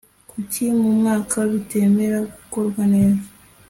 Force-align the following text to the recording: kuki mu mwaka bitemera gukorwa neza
kuki 0.31 0.63
mu 0.79 0.89
mwaka 0.99 1.37
bitemera 1.51 2.17
gukorwa 2.33 2.81
neza 2.93 3.25